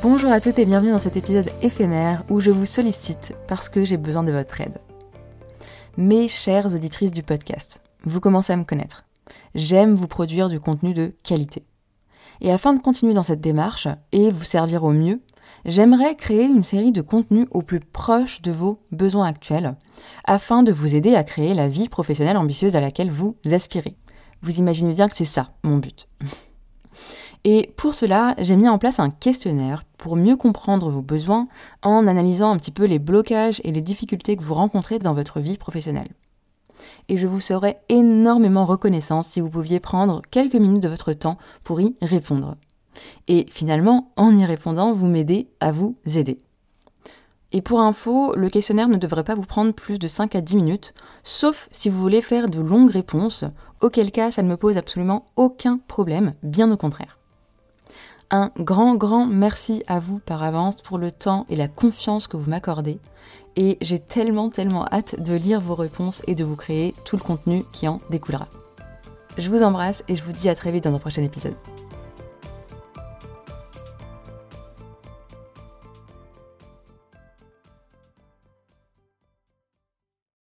[0.00, 3.84] Bonjour à toutes et bienvenue dans cet épisode éphémère où je vous sollicite parce que
[3.84, 4.78] j'ai besoin de votre aide.
[5.96, 9.04] Mes chères auditrices du podcast, vous commencez à me connaître.
[9.56, 11.64] J'aime vous produire du contenu de qualité.
[12.40, 15.20] Et afin de continuer dans cette démarche et vous servir au mieux,
[15.64, 19.74] j'aimerais créer une série de contenus au plus proche de vos besoins actuels,
[20.24, 23.96] afin de vous aider à créer la vie professionnelle ambitieuse à laquelle vous aspirez.
[24.42, 26.08] Vous imaginez bien que c'est ça mon but.
[27.44, 31.48] Et pour cela, j'ai mis en place un questionnaire pour mieux comprendre vos besoins
[31.82, 35.40] en analysant un petit peu les blocages et les difficultés que vous rencontrez dans votre
[35.40, 36.10] vie professionnelle.
[37.08, 41.38] Et je vous serais énormément reconnaissant si vous pouviez prendre quelques minutes de votre temps
[41.64, 42.56] pour y répondre.
[43.28, 46.38] Et finalement, en y répondant, vous m'aidez à vous aider.
[47.50, 50.56] Et pour info, le questionnaire ne devrait pas vous prendre plus de 5 à 10
[50.56, 50.92] minutes,
[51.24, 53.44] sauf si vous voulez faire de longues réponses,
[53.80, 57.17] auquel cas ça ne me pose absolument aucun problème, bien au contraire.
[58.30, 62.36] Un grand, grand merci à vous par avance pour le temps et la confiance que
[62.36, 63.00] vous m'accordez.
[63.56, 67.22] Et j'ai tellement, tellement hâte de lire vos réponses et de vous créer tout le
[67.22, 68.48] contenu qui en découlera.
[69.38, 71.56] Je vous embrasse et je vous dis à très vite dans un prochain épisode.